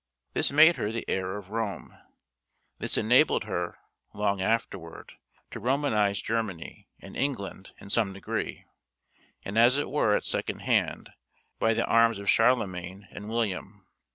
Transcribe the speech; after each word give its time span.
This 0.33 0.51
made 0.51 0.77
her 0.77 0.91
the 0.91 1.05
heir 1.07 1.37
of 1.37 1.51
Rome. 1.51 1.95
This 2.79 2.97
enabled 2.97 3.43
her, 3.43 3.77
long 4.15 4.41
afterward, 4.41 5.13
to 5.51 5.59
Romanize 5.59 6.23
Germany 6.23 6.87
and 6.99 7.15
England 7.15 7.73
in 7.79 7.91
some 7.91 8.11
degree, 8.11 8.65
and 9.45 9.59
as 9.59 9.77
it 9.77 9.91
were 9.91 10.15
at 10.15 10.23
second 10.23 10.61
hand, 10.61 11.11
by 11.59 11.75
the 11.75 11.85
arms 11.85 12.17
of 12.17 12.27
Charlemagne 12.31 13.09
and 13.11 13.29
William. 13.29 13.85